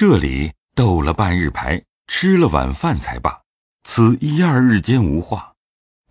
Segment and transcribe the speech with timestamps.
[0.00, 3.42] 这里斗了半日牌，吃了晚饭才罢。
[3.84, 5.52] 此一二日间无话，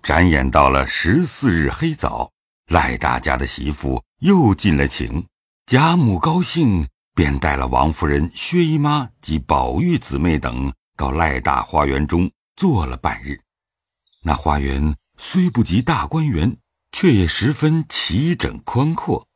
[0.03, 2.31] 转眼到了十四日黑早，
[2.67, 5.25] 赖大家的媳妇又进了请，
[5.65, 13.41] 贾母高兴，便带了王夫人、薛姨妈及宝玉姊妹等到赖大花园中坐了半日。
[14.21, 16.55] 那花园虽不及大观园，
[16.91, 19.27] 却也十分齐整宽阔，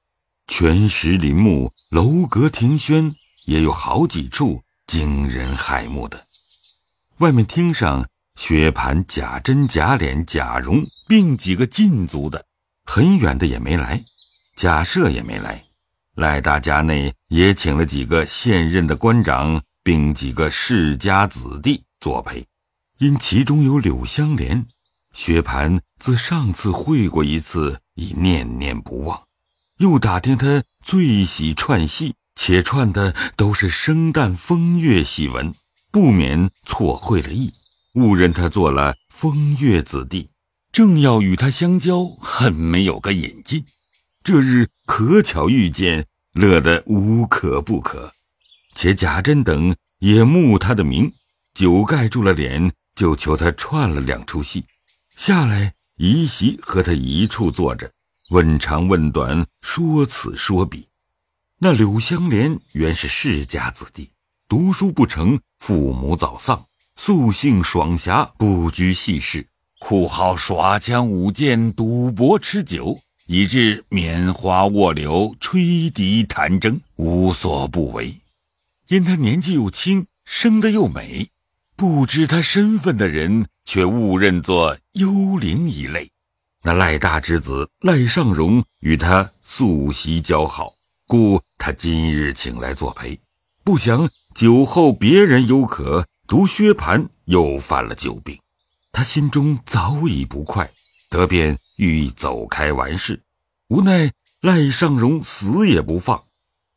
[0.45, 3.15] 泉石林木，楼阁亭轩。
[3.45, 6.23] 也有好几处惊人骇目的。
[7.19, 12.45] 外面厅上，薛蟠、贾珍、贾琏、贾蓉并几个禁足的，
[12.85, 14.03] 很远的也没来，
[14.55, 15.63] 贾赦也没来。
[16.15, 22.45] 赖大家内也请了几个现任的官长，并几个世家子弟作陪。
[22.99, 24.65] 因其中有柳香莲，
[25.13, 29.23] 薛蟠自上次会过一次，已念念不忘，
[29.77, 32.15] 又打听他最喜串戏。
[32.35, 35.53] 且串的都是生旦风月戏文，
[35.91, 37.53] 不免错会了意，
[37.93, 40.29] 误认他做了风月子弟，
[40.71, 43.63] 正要与他相交，恨没有个引进。
[44.23, 48.11] 这日可巧遇见，乐得无可不可。
[48.75, 51.13] 且贾珍等也慕他的名，
[51.53, 54.65] 久盖住了脸，就求他串了两出戏，
[55.15, 57.91] 下来一席和他一处坐着，
[58.29, 60.87] 问长问短，说此说彼。
[61.65, 64.11] 那柳香莲原是世家子弟，
[64.49, 66.61] 读书不成，父母早丧，
[66.97, 69.47] 素性爽侠，不拘细事，
[69.79, 72.97] 酷好耍枪舞剑、赌博吃酒，
[73.27, 78.13] 以致拈花卧柳、吹笛弹筝，无所不为。
[78.89, 81.29] 因他年纪又轻，生得又美，
[81.77, 86.11] 不知他身份的人却误认作幽灵一类。
[86.63, 90.73] 那赖大之子赖尚荣与他素习交好。
[91.13, 93.19] 故他今日请来作陪，
[93.63, 98.39] 不想酒后别人犹可，独薛蟠又犯了酒病，
[98.91, 100.71] 他心中早已不快，
[101.11, 103.21] 得便欲走开完事，
[103.67, 104.11] 无奈
[104.41, 106.23] 赖尚荣死也不放。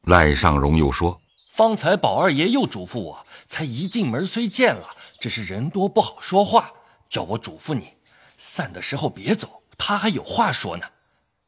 [0.03, 1.19] 赖尚荣又说
[1.51, 6.73] ：“方才宝二爷又嘱咐我，才一进门虽见了，只是人多不好说话，
[7.09, 7.87] 叫我嘱咐你，
[8.37, 10.85] 散的时候别走，他还有话说呢。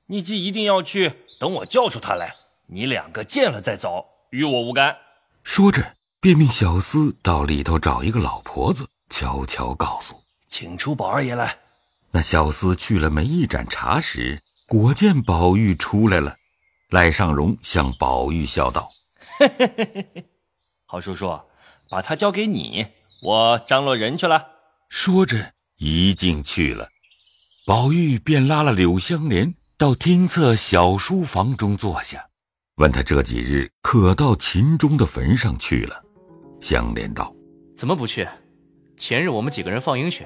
[0.07, 2.35] 你既一定要去，等我叫出他来。”
[2.71, 4.95] 你两个见了再走，与我无干。
[5.43, 10.15] 说着，便命小厮到里头找一个老婆子，悄悄告诉
[10.49, 11.59] ：“请出宝二爷来。”
[12.13, 16.37] 那小厮去了没一盏茶时，果见宝玉出来了。
[16.91, 18.87] 赖尚荣向宝玉笑道
[19.39, 20.25] ：“嘿嘿嘿嘿嘿，
[20.85, 21.41] 好叔叔，
[21.89, 22.87] 把他交给你，
[23.23, 24.47] 我张罗人去了。”
[24.91, 26.89] 说着，一进去了。
[27.65, 32.28] 宝玉便拉了柳香莲到厅侧小书房中坐下。
[32.79, 36.01] 问他这几日可到秦钟的坟上去了？
[36.61, 37.35] 香莲道
[37.75, 38.27] ：“怎么不去？
[38.97, 40.25] 前日我们几个人放鹰去，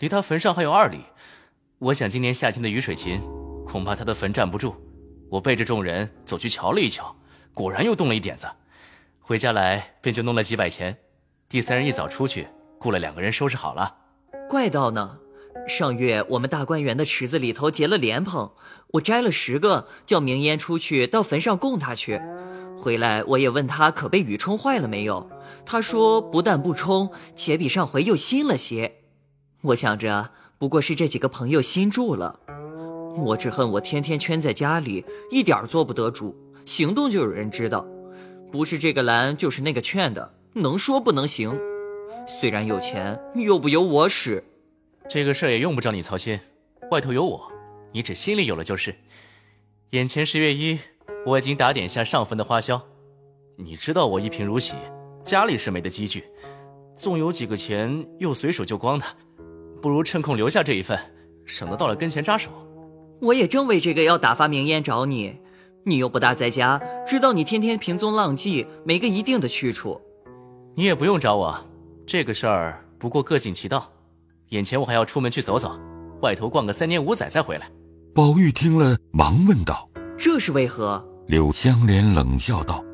[0.00, 0.98] 离他坟上还有二里。
[1.78, 3.20] 我想今年夏天的雨水勤，
[3.64, 4.74] 恐怕他的坟站不住。
[5.30, 7.16] 我背着众人走去瞧了一瞧，
[7.54, 8.48] 果然又动了一点子。
[9.20, 10.98] 回家来便就弄了几百钱。
[11.48, 12.48] 第三日一早出去，
[12.80, 13.96] 雇了两个人收拾好了。
[14.50, 15.18] 怪道呢。”
[15.68, 18.50] 上月我们大观园的池子里头结了莲蓬，
[18.92, 22.20] 我摘了十个，叫明烟出去到坟上供他去。
[22.78, 25.30] 回来我也问他可被雨冲坏了没有，
[25.64, 28.96] 他说不但不冲，且比上回又新了些。
[29.62, 32.40] 我想着不过是这几个朋友新住了，
[33.16, 37.86] 我只恨我天天圈在家里，一点做不得主，行动就有人知道，
[38.50, 41.56] 不是这个拦就是那个劝的，能说不能行。
[42.26, 44.42] 虽然有钱，又不由我使。
[45.08, 46.40] 这个事儿也用不着你操心，
[46.90, 47.52] 外头有我，
[47.92, 48.94] 你只心里有了就是。
[49.90, 50.78] 眼前十月一，
[51.26, 52.80] 我已经打点下上坟的花销。
[53.58, 54.74] 你知道我一贫如洗，
[55.22, 56.24] 家里是没得积聚，
[56.96, 59.04] 纵有几个钱，又随手就光的，
[59.82, 60.98] 不如趁空留下这一份，
[61.44, 62.50] 省得到了跟前扎手。
[63.20, 65.38] 我也正为这个要打发明烟找你，
[65.84, 70.00] 你又不大在家，知道你天天平踪浪迹，没个一定的去处。
[70.74, 71.66] 你也不用找我，
[72.06, 73.92] 这个事儿不过各尽其道。
[74.52, 75.80] 眼前我还要出门去走走，
[76.20, 77.70] 外头逛个三年五载再回来。
[78.14, 79.88] 宝玉听了，忙问道
[80.18, 82.84] ：“这是为何？”柳香莲冷笑道：“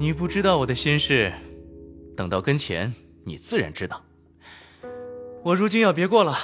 [0.00, 1.32] 你不知道我的心事，
[2.16, 2.92] 等到跟前，
[3.24, 4.02] 你自然知道。
[5.44, 6.34] 我如今要别过了，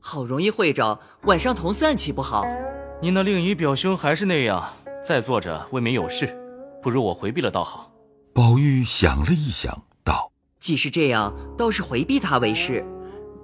[0.00, 2.46] 好容易会着，晚上同散岂不好？
[3.02, 4.72] 你那令姨表兄还是那样，
[5.06, 6.34] 在坐着未免有事，
[6.80, 7.92] 不如我回避了倒好。”
[8.32, 9.84] 宝玉想了一想。
[10.64, 12.82] 既是这样，倒是回避他为是。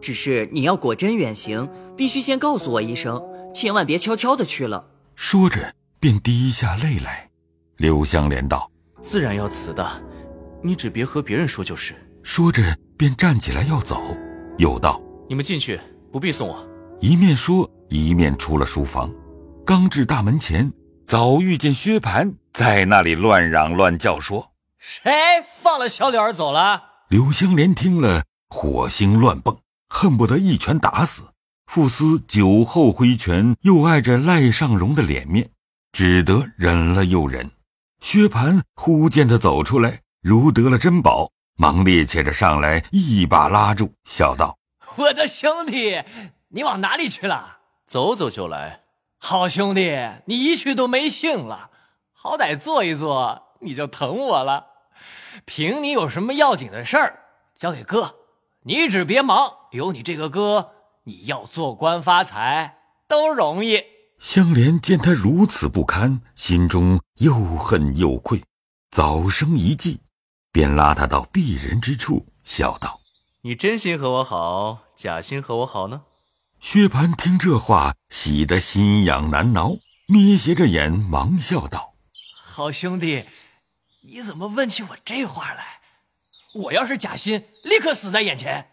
[0.00, 3.22] 只是你要果真远行，必须先告诉我一声，
[3.52, 4.86] 千万别悄悄的去了。
[5.16, 7.28] 说着，便滴下泪来。
[7.76, 8.70] 柳香莲道
[9.02, 9.86] ：“自然要辞的，
[10.62, 11.94] 你只别和别人说就是。
[12.22, 12.62] 说着
[12.96, 14.00] 便站起来要走，
[14.56, 15.78] 又道：“你们进去，
[16.10, 16.66] 不必送我。”
[17.00, 19.12] 一面说，一面出了书房。
[19.66, 20.72] 刚至大门前，
[21.06, 25.12] 早遇见薛蟠在那里乱嚷乱叫，说：“谁
[25.44, 29.58] 放了小柳儿走了？”柳香莲听了，火星乱蹦，
[29.88, 31.24] 恨不得一拳打死。
[31.66, 35.50] 傅斯酒后挥拳，又碍着赖尚荣的脸面，
[35.90, 37.50] 只得忍了又忍。
[37.98, 44.56] 薛蟠忽见他走出来，如得了珍宝，忙趔趄着上来，一把拉住，笑道
[44.94, 46.04] ：“我的兄弟，
[46.50, 47.58] 你往哪里去了？
[47.84, 48.82] 走走就来。
[49.18, 51.70] 好兄弟，你一去都没兴了，
[52.12, 54.68] 好歹坐一坐，你就疼我了。
[55.44, 57.20] 凭你有什么要紧的事儿，
[57.58, 58.16] 交给哥，
[58.64, 59.52] 你只别忙。
[59.72, 60.72] 有你这个哥，
[61.04, 63.82] 你要做官发财都容易。”
[64.18, 68.42] 香莲见他如此不堪，心中又恨又愧，
[68.90, 70.00] 早生一计，
[70.52, 73.00] 便拉他到避人之处，笑道
[73.42, 76.02] ：“你真心和我好，假心和我好呢？”
[76.60, 81.94] 薛蟠听这话，喜得心痒难挠，眯斜着眼，忙笑道
[82.36, 83.24] ：“好兄弟，
[84.02, 85.80] 你怎么问起我这话来？
[86.54, 88.70] 我要是假心，立刻死在眼前。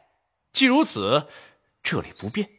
[0.51, 1.27] 既如此，
[1.83, 2.49] 这里不便，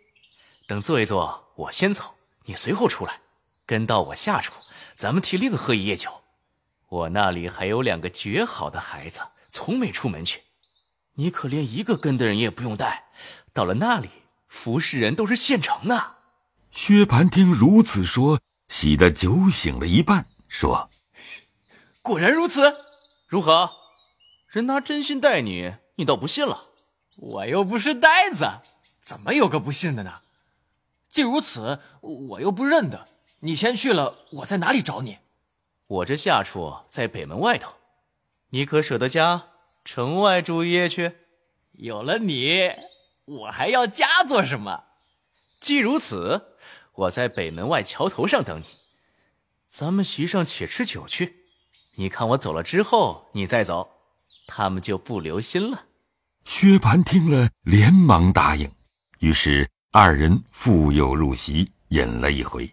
[0.66, 3.20] 等坐一坐，我先走。”你随后出来，
[3.66, 4.54] 跟到我下处，
[4.94, 6.22] 咱们提另喝一夜酒。
[6.88, 9.20] 我那里还有两个绝好的孩子，
[9.50, 10.42] 从没出门去，
[11.14, 13.04] 你可连一个跟的人也不用带。
[13.52, 14.08] 到了那里，
[14.46, 16.16] 服侍人都是现成的。
[16.70, 20.88] 薛蟠听如此说，喜得酒醒了一半，说
[22.02, 22.76] ：“果然如此，
[23.26, 23.72] 如何？
[24.48, 26.64] 人拿真心待你，你倒不信了？
[27.20, 28.60] 我又不是呆子，
[29.04, 30.22] 怎么有个不信的呢？”
[31.10, 33.06] 既如此，我又不认得
[33.40, 35.18] 你，先去了，我在哪里找你？
[35.86, 37.74] 我这下处在北门外头，
[38.50, 39.46] 你可舍得家
[39.84, 41.16] 城外住一夜去？
[41.72, 42.72] 有了你，
[43.24, 44.84] 我还要家做什么？
[45.60, 46.56] 既如此，
[46.92, 48.66] 我在北门外桥头上等你，
[49.66, 51.37] 咱们席上且吃酒去。
[52.00, 53.90] 你看我走了之后，你再走，
[54.46, 55.86] 他们就不留心了。
[56.44, 58.70] 薛蟠听了，连忙答应，
[59.18, 59.68] 于是。
[59.90, 62.70] 二人复又入席，饮了一回。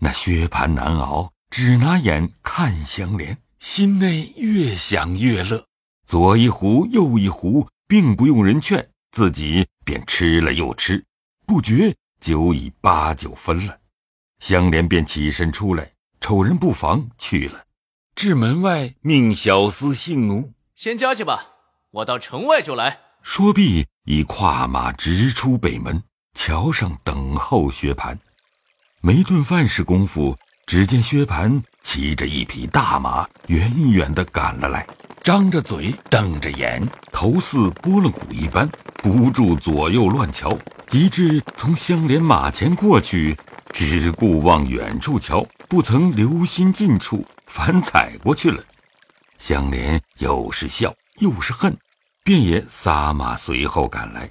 [0.00, 5.64] 那薛蟠难熬，只拿眼看香莲，心内越想越乐，
[6.06, 11.02] 左一壶右一壶，并不用人劝，自己便吃了又吃，
[11.46, 13.78] 不觉酒已八九分了。
[14.40, 17.64] 香莲便起身出来，瞅人不防，去了。
[18.20, 21.42] 至门外，命小厮姓奴先交去吧，
[21.90, 22.98] 我到城外就来。
[23.22, 26.02] 说毕，已跨马直出北门。
[26.34, 28.18] 桥上等候薛蟠，
[29.00, 30.36] 没顿饭时功夫，
[30.66, 34.86] 只见薛蟠骑着一匹大马，远远的赶了来，
[35.22, 40.54] 张着嘴，瞪着眼，头似拨了鼓一般，不住左右乱瞧。
[40.86, 43.34] 及至从相连马前过去，
[43.72, 48.62] 只顾往远处瞧，不曾留心近处，反踩过去了。
[49.38, 51.76] 香莲又是笑又是恨，
[52.22, 54.28] 便也撒马随后赶来。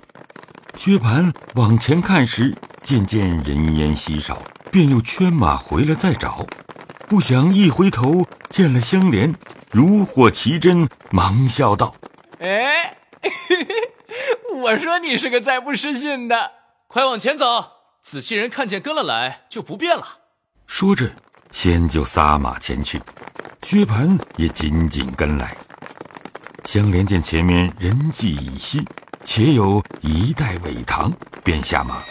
[0.75, 6.45] 薛蟠往前看时，渐渐人烟稀少，便又圈马回来再找。
[7.09, 9.35] 不想一回头见了香莲，
[9.71, 11.95] 如获其珍，忙笑道
[12.39, 12.97] ：“哎，
[14.55, 16.51] 我说你是个再不失信的，
[16.87, 17.71] 快往前走。
[18.01, 20.19] 仔细人看见跟了来，就不便了。”
[20.65, 21.11] 说着，
[21.51, 23.01] 先就撒马前去。
[23.63, 25.55] 薛蟠也紧紧跟来。
[26.65, 28.85] 香莲见前面人迹已稀。
[29.25, 31.13] 且有一袋苇塘，
[31.43, 32.01] 便下马，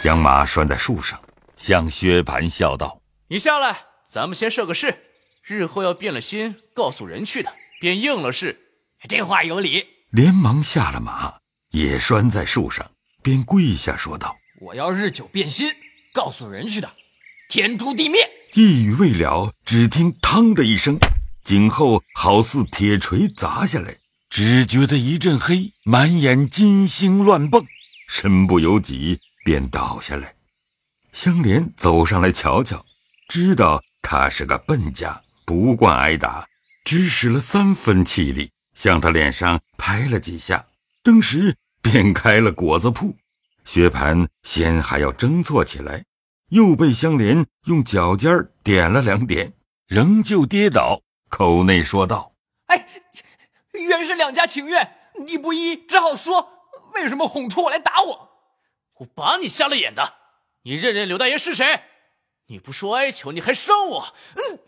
[0.00, 1.20] 将马拴在树上，
[1.56, 3.74] 向薛蟠笑道：“你下来，
[4.06, 4.96] 咱们先设个誓，
[5.42, 8.60] 日后要变了心，告诉人去的，便应了誓。
[9.08, 11.38] 这话有理。”连忙下了马，
[11.70, 12.88] 也拴在树上，
[13.24, 15.68] 便跪下说道：“我要日久变心，
[16.14, 16.92] 告诉人去的，
[17.48, 18.20] 天诛地灭。”
[18.54, 20.98] 一语未了，只听“嘡”的一声，
[21.44, 23.96] 颈后好似铁锤砸下来。
[24.30, 27.66] 只觉得一阵黑，满眼金星乱蹦，
[28.08, 30.34] 身不由己，便倒下来。
[31.12, 32.84] 香莲走上来瞧瞧，
[33.28, 36.46] 知道他是个笨家，不惯挨打，
[36.84, 40.66] 只使了三分气力，向他脸上拍了几下，
[41.02, 43.16] 登时便开了果子铺。
[43.64, 46.04] 薛蟠先还要争错起来，
[46.48, 48.30] 又被香莲用脚尖
[48.62, 49.52] 点了两点，
[49.86, 52.32] 仍旧跌倒，口内说道
[52.66, 52.86] ：“哎。”
[53.88, 58.30] 原是两家情愿，你不依，只好说为什么哄出我来打我？
[58.94, 60.14] 我把你瞎了眼的！
[60.64, 61.82] 你认认刘大爷是谁？
[62.48, 64.14] 你不说哀求，你还伤我！
[64.34, 64.58] 嗯，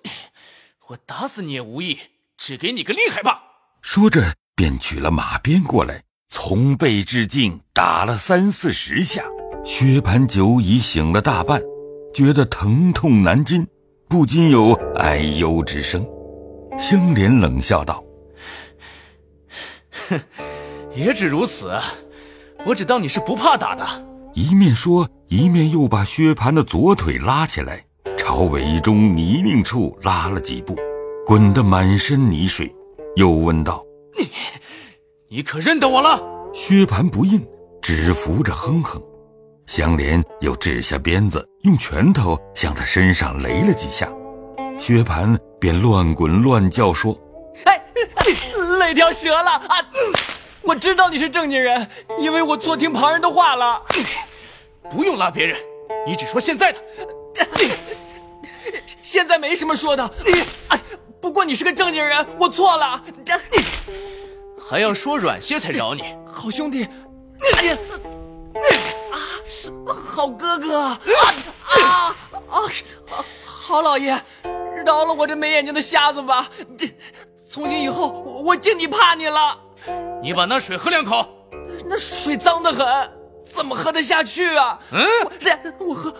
[0.88, 1.98] 我打死你也无益，
[2.36, 3.42] 只给你个厉害吧！
[3.82, 9.24] 说着便举了马鞭过来，从背至颈打了三四十下。
[9.64, 11.60] 薛蟠酒已醒了大半，
[12.14, 13.66] 觉得疼痛难禁，
[14.08, 16.06] 不禁有哎呦之声。
[16.78, 18.02] 香莲冷笑道
[20.08, 20.20] ：“哼，
[20.94, 21.72] 也只如此。
[22.66, 23.86] 我只当你是不怕打的。”
[24.34, 27.84] 一面说，一面又把薛蟠的左腿拉起来，
[28.16, 30.76] 朝尾中泥泞处拉了几步，
[31.26, 32.72] 滚得满身泥水，
[33.16, 33.84] 又问道
[34.16, 34.28] ：“你，
[35.28, 36.22] 你可认得我了？”
[36.54, 37.44] 薛蟠不应，
[37.82, 39.02] 只扶着哼哼。
[39.70, 44.08] 香莲又掷下鞭子，用拳头向他身上擂了几下，
[44.80, 47.16] 薛蟠便乱滚乱叫说
[47.66, 47.80] ：“哎，
[48.80, 49.76] 累条蛇了啊！
[50.62, 53.80] 我知道你是正经人，因为我错听旁人的话了。
[54.90, 55.56] 不用拉别人，
[56.04, 56.78] 你只说现在的。
[59.02, 60.10] 现在没什么说的。
[60.70, 60.80] 哎，
[61.20, 63.00] 不过你是个正经人，我错了。
[63.04, 63.64] 你
[64.68, 66.88] 还要说软些才饶你，好兄弟。
[69.12, 69.16] 啊，
[70.04, 72.16] 好哥哥啊啊
[72.48, 72.56] 啊！
[73.44, 74.20] 好老爷，
[74.84, 76.48] 饶了我这没眼睛的瞎子吧。
[76.76, 76.92] 这，
[77.48, 78.08] 从今以后
[78.44, 79.58] 我敬你怕你了。
[80.22, 81.36] 你把那水喝两口。
[81.86, 83.10] 那水脏得很，
[83.44, 84.78] 怎么喝得下去啊？
[84.92, 85.06] 嗯，
[85.78, 86.14] 我喝，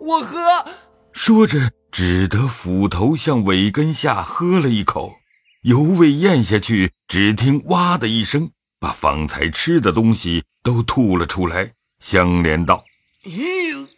[0.00, 0.64] 我喝。
[1.12, 5.14] 说着，只得斧头向尾根下喝了一口，
[5.62, 11.72] 犹未咽下去，只听“哇”的一声，把方才吃的东西都吐了出来。
[12.04, 12.84] 香莲道
[13.24, 13.88] ：“咦，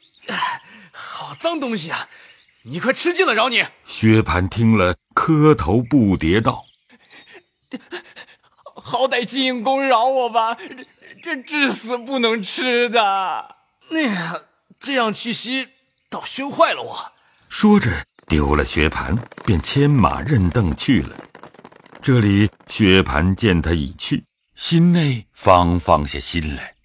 [0.93, 2.09] 好脏东西啊！
[2.63, 6.67] 你快吃尽了，饶你。”薛蟠听了，磕头不迭道。
[8.63, 10.87] 好歹金银公饶我吧，这
[11.21, 13.57] 这至死不能吃的。
[13.91, 14.43] 那
[14.79, 15.71] 这样气息
[16.09, 17.13] 倒熏坏了我。
[17.49, 17.91] 说着
[18.29, 21.17] 丢了薛蟠，便牵马认凳去了。
[22.01, 24.23] 这里薛蟠见他已去，
[24.55, 26.76] 心内方放下心来，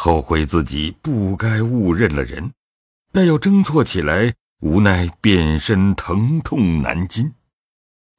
[0.00, 2.52] 后悔自己不该误认了人，
[3.10, 7.34] 但要争错起来，无奈变身疼痛难禁。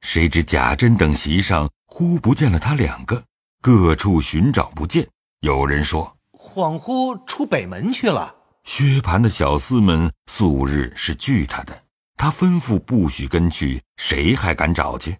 [0.02, 1.70] 谁知贾珍等席上。
[1.86, 3.24] 忽不见了他两个，
[3.62, 5.08] 各处寻找不见。
[5.40, 8.32] 有人说，恍惚出北门去了。
[8.62, 11.82] 薛蟠的小厮们素日是惧他的，
[12.16, 15.16] 他吩咐不许跟去，谁还敢找去？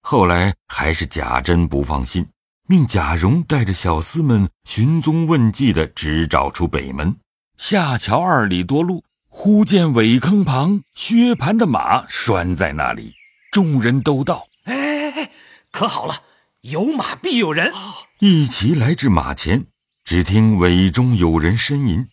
[0.00, 2.26] 后来还是贾珍不放心，
[2.72, 7.16] 命贾蓉带着小厮们寻踪问迹的直找出北门。
[7.58, 13.12] 下桥二里多路，忽见苇坑旁薛蟠的马拴在那里，
[13.50, 15.30] 众人都道：“哎哎哎！”
[15.70, 16.22] 可好了，
[16.62, 17.70] 有马必有人。
[18.20, 19.66] 一齐来至马前，
[20.02, 22.06] 只听尾中有人呻吟，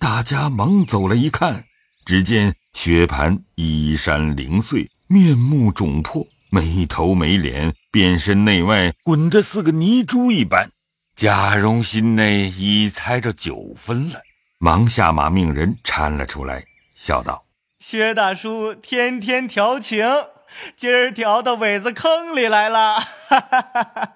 [0.00, 1.66] 大家忙走了一看，
[2.06, 10.70] 只见薛蟠衣衫零碎，面目肿破，没头没脸，遍身内外滚得似个泥珠一般。
[11.16, 14.20] 贾蓉心内已猜着九分了，
[14.58, 16.64] 忙下马命人搀了出来，
[16.94, 17.46] 笑道
[17.80, 20.06] ：“薛大叔天天调情。”
[20.78, 24.12] 今儿调到苇子坑里来了，哈哈哈哈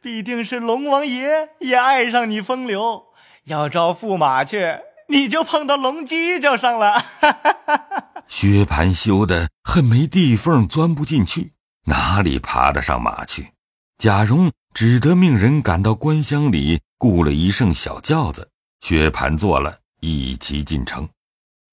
[0.00, 3.08] 必定是龙王爷也爱上你风流，
[3.44, 6.98] 要招驸马去，你就碰到龙犄角上了。
[6.98, 11.52] 哈哈哈薛蟠羞得恨没地缝钻不进去，
[11.88, 13.50] 哪里爬得上马去？
[13.96, 18.50] 贾蓉只得命人赶到官乡里雇了一乘小轿子，
[18.82, 21.08] 薛蟠坐了一齐进城。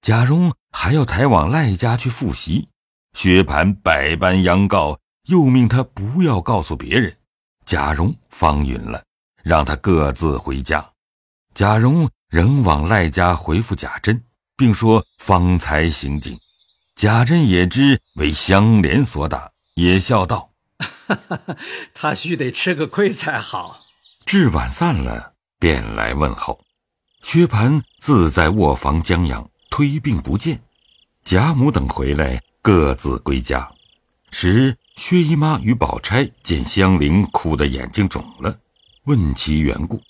[0.02, 2.66] 贾蓉还要抬往赖家去复习。
[3.12, 7.14] 薛蟠百般央告，又命他不要告诉别人。
[7.66, 9.04] 贾蓉方允了，
[9.44, 10.86] 让他各自回家。
[11.54, 14.24] 贾蓉仍往赖家回复贾珍，
[14.56, 16.40] 并说方才行径。
[16.96, 20.52] 贾珍也知为香莲所打，也笑道
[21.94, 23.86] ：“他须得吃个亏才好。”
[24.26, 26.66] 至晚散了，便来问候。
[27.22, 30.62] 薛蟠自在卧房将养，推病不见。
[31.24, 32.42] 贾母等回来。
[32.66, 33.72] 各自归家，
[34.32, 38.58] 时薛姨妈与宝钗见香菱哭得眼睛肿了，
[39.04, 40.02] 问其缘故，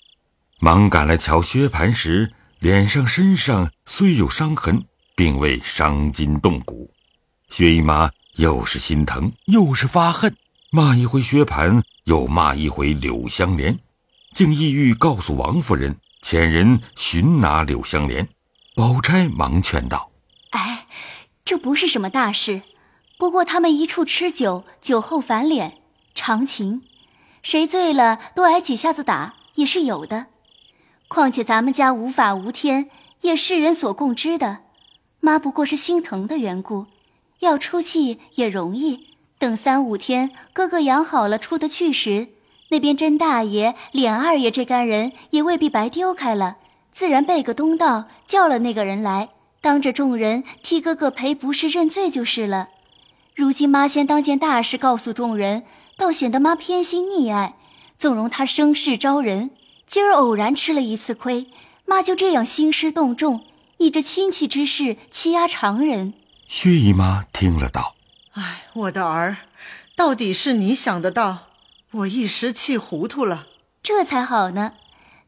[0.61, 4.85] 忙赶来瞧薛蟠时，脸上身上虽有伤痕，
[5.17, 6.89] 并未伤筋动骨。
[7.49, 10.35] 薛姨妈又是心疼又是发恨，
[10.71, 13.79] 骂一回薛蟠，又骂一回柳香莲，
[14.33, 18.27] 竟意欲告诉王夫人，遣人寻拿柳香莲。
[18.75, 20.09] 宝钗忙劝道
[20.51, 20.87] ：“哎。”
[21.45, 22.63] 这不是什么大事，
[23.19, 25.77] 不过他们一处吃酒，酒后反脸，
[26.15, 26.81] 常情。
[27.43, 30.25] 谁醉了多挨几下子打也是有的。
[31.07, 32.89] 况且咱们家无法无天，
[33.21, 34.61] 也世人所共知的。
[35.19, 36.87] 妈不过是心疼的缘故，
[37.45, 42.27] 要出气也容易，等三五天哥哥养好了出得去时，
[42.69, 46.57] 那边甄大爷、脸二爷这干人也未必白丢开了，
[46.91, 49.29] 自然背个东道叫了那个人来，
[49.61, 52.69] 当着众人替哥哥赔不是认罪就是了。
[53.35, 55.63] 如今妈先当件大事告诉众人，
[55.97, 57.55] 倒显得妈偏心溺爱，
[57.97, 59.51] 纵容他生事招人。
[59.87, 61.47] 今儿偶然吃了一次亏，
[61.85, 63.41] 妈就这样兴师动众，
[63.77, 66.13] 以这亲戚之事欺压常人。
[66.57, 67.95] 薛姨妈听了道
[68.31, 69.39] ：“哎，我的儿，
[69.93, 71.47] 到底是你想得到，
[71.91, 73.45] 我一时气糊涂了。
[73.83, 74.71] 这才好呢，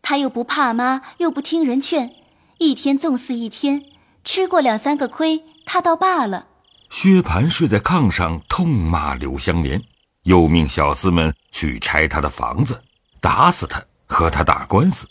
[0.02, 2.16] 他又不怕妈，又不听人劝，
[2.60, 3.84] 一天纵肆一天，
[4.24, 6.48] 吃过两三个亏，他倒罢了。”
[6.90, 9.84] 薛蟠睡在炕上，痛骂柳香莲，
[10.24, 12.82] 又命小厮们去拆他的房子，
[13.20, 15.06] 打死他，和他打官司。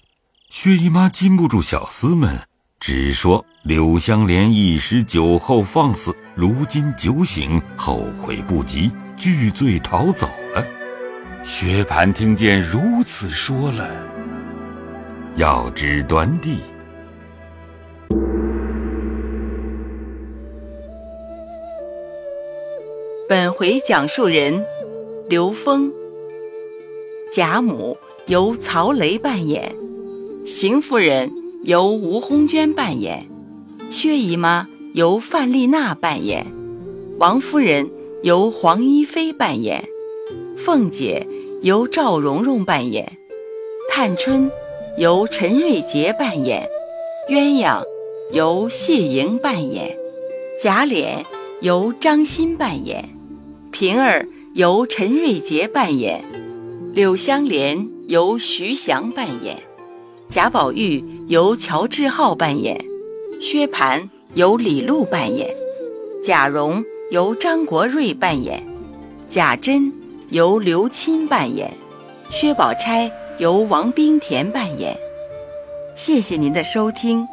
[0.49, 10.64] 薛姨妈禁不住小厮们，只说柳香莲一时酒后放肆，如今酒醒，后悔不及，拒罪逃走了。
[11.42, 13.88] 薛蟠听见如此说了，
[15.37, 16.59] 要知端地。
[23.28, 24.64] 本回讲述人
[25.28, 25.90] 刘峰，
[27.33, 29.75] 贾母由曹雷扮演，
[30.45, 31.28] 邢夫人
[31.66, 33.26] 由吴红娟扮演，
[33.90, 36.46] 薛姨妈由范丽娜扮演，
[37.18, 37.90] 王夫人
[38.23, 39.85] 由黄一飞扮演，
[40.56, 41.26] 凤姐
[41.62, 43.18] 由赵蓉蓉扮演，
[43.90, 44.49] 探春
[44.96, 46.68] 由陈瑞杰扮演，
[47.28, 47.82] 鸳鸯
[48.30, 49.96] 由谢莹扮演，
[50.62, 51.25] 贾琏
[51.61, 53.08] 由张欣扮演。
[53.73, 56.25] 平儿由陈瑞杰扮演，
[56.92, 59.56] 柳湘莲由徐翔扮演，
[60.28, 62.78] 贾宝玉由乔志浩扮演，
[63.40, 65.49] 薛蟠由李璐扮演，
[66.23, 68.62] 贾蓉由张国瑞扮演，
[69.28, 69.90] 贾珍
[70.30, 71.73] 由刘钦扮演，
[72.30, 74.95] 薛宝钗由王冰田扮演。
[75.94, 77.27] 谢谢您的收听。